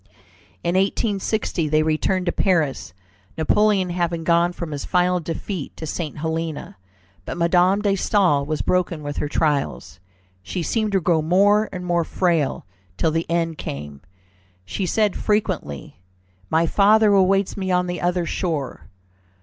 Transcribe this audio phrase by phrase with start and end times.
[0.63, 2.95] In 1816 they returned to Paris,
[3.37, 6.17] Napoleon having gone from his final defeat to St.
[6.17, 6.75] Helena.
[7.23, 9.99] But Madame de Staël was broken with her trials.
[10.41, 12.65] She seemed to grow more and more frail,
[12.97, 14.01] till the end came.
[14.65, 15.99] She said frequently,
[16.49, 18.89] "My father awaits me on the other shore."